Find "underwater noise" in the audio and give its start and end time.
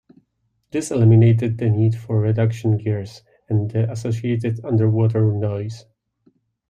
4.65-5.85